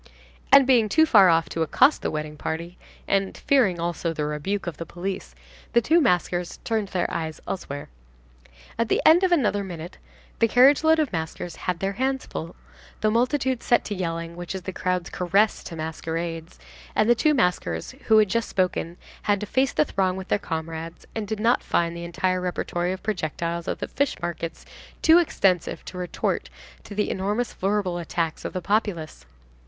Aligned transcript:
And, 0.51 0.65
being 0.65 0.89
too 0.89 1.05
far 1.05 1.29
off 1.29 1.47
to 1.49 1.61
accost 1.61 2.01
the 2.01 2.09
wedding 2.09 2.35
party, 2.35 2.75
and 3.07 3.37
fearing 3.37 3.79
also, 3.79 4.13
the 4.13 4.25
rebuke 4.25 4.65
of 4.65 4.77
the 4.77 4.85
police, 4.87 5.35
the 5.73 5.79
two 5.81 6.01
maskers 6.01 6.57
turned 6.63 6.87
their 6.87 7.05
eyes 7.13 7.39
elsewhere. 7.47 7.87
At 8.79 8.89
the 8.89 8.99
end 9.05 9.23
of 9.23 9.31
another 9.31 9.63
minute, 9.63 9.99
the 10.39 10.47
carriage 10.47 10.83
load 10.83 10.97
of 10.97 11.13
maskers 11.13 11.55
had 11.55 11.79
their 11.81 11.91
hands 11.93 12.25
full, 12.25 12.55
the 13.01 13.11
multitude 13.11 13.61
set 13.61 13.85
to 13.85 13.93
yelling, 13.93 14.35
which 14.35 14.55
is 14.55 14.63
the 14.63 14.73
crowd's 14.73 15.11
caress 15.11 15.63
to 15.65 15.75
masquerades; 15.75 16.57
and 16.95 17.07
the 17.07 17.13
two 17.13 17.35
maskers 17.35 17.91
who 18.07 18.17
had 18.17 18.27
just 18.27 18.49
spoken 18.49 18.97
had 19.21 19.39
to 19.39 19.45
face 19.45 19.71
the 19.71 19.85
throng 19.85 20.17
with 20.17 20.29
their 20.29 20.39
comrades, 20.39 21.05
and 21.13 21.27
did 21.27 21.39
not 21.39 21.61
find 21.61 21.95
the 21.95 22.03
entire 22.05 22.41
repertory 22.41 22.91
of 22.91 23.03
projectiles 23.03 23.67
of 23.67 23.77
the 23.77 23.87
fishmarkets 23.87 24.65
too 25.03 25.19
extensive 25.19 25.85
to 25.85 25.95
retort 25.95 26.49
to 26.83 26.95
the 26.95 27.11
enormous 27.11 27.53
verbal 27.53 27.99
attacks 27.99 28.43
of 28.43 28.53
the 28.53 28.61
populace. 28.61 29.27